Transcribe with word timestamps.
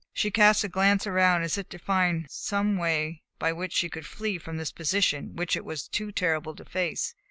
She 0.13 0.31
cast 0.31 0.63
a 0.63 0.67
glance 0.67 1.05
around 1.05 1.43
as 1.43 1.59
if 1.59 1.69
to 1.69 1.77
find 1.77 2.25
some 2.27 2.75
way 2.75 3.21
by 3.37 3.53
which 3.53 3.71
she 3.71 3.87
could 3.87 4.07
flee 4.07 4.39
from 4.39 4.57
this 4.57 4.71
position 4.71 5.35
which 5.35 5.55
it 5.55 5.63
was 5.63 5.87
too 5.87 6.11
terrible 6.11 6.55
to 6.55 6.65
face. 6.65 7.13